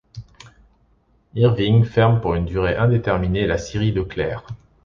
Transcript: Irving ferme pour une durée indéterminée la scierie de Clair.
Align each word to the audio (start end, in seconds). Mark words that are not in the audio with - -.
Irving 1.35 1.83
ferme 1.85 2.21
pour 2.21 2.33
une 2.33 2.45
durée 2.45 2.75
indéterminée 2.75 3.45
la 3.45 3.59
scierie 3.59 3.91
de 3.93 4.01
Clair. 4.01 4.43